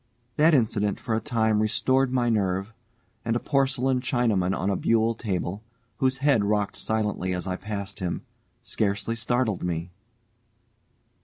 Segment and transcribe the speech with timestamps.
[0.35, 2.73] That incident for a time restored my nerve,
[3.23, 5.61] and a porcelain Chinaman on a buhl table,
[5.97, 8.23] whose head rocked silently as I passed him,
[8.63, 9.91] scarcely startled me.